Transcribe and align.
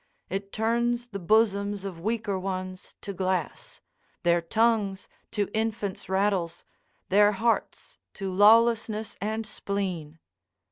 It 0.31 0.51
turns 0.51 1.09
the 1.09 1.19
bosoms 1.19 1.85
of 1.85 1.99
weaker 1.99 2.39
ones 2.39 2.95
to 3.01 3.13
glass, 3.13 3.81
their 4.23 4.41
tongues 4.41 5.07
to 5.29 5.47
infants' 5.53 6.09
rattles, 6.09 6.65
their 7.09 7.33
hearts 7.33 7.99
to 8.15 8.31
lawlessness 8.33 9.15
and 9.21 9.45
spleen. 9.45 10.17